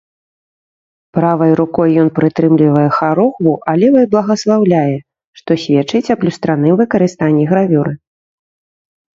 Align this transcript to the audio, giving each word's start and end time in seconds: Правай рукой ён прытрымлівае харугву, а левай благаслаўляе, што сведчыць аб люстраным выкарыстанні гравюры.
Правай 1.17 1.51
рукой 1.59 1.89
ён 2.03 2.09
прытрымлівае 2.17 2.87
харугву, 2.97 3.53
а 3.73 3.77
левай 3.83 4.05
благаслаўляе, 4.15 4.97
што 5.41 5.51
сведчыць 5.65 6.11
аб 6.17 6.27
люстраным 6.29 6.73
выкарыстанні 6.81 7.43
гравюры. 7.53 7.93